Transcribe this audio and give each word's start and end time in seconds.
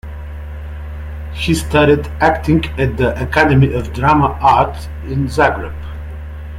He 1.31 1.53
studied 1.53 2.07
acting 2.21 2.65
at 2.79 2.97
the 2.97 3.13
Academy 3.21 3.71
of 3.73 3.93
Drama 3.93 4.35
Art 4.41 4.75
in 5.03 5.27
Zagreb. 5.27 5.75